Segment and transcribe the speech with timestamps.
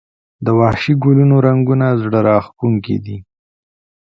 [0.45, 3.17] د وحشي ګلونو رنګونه زړه راښکونکي دي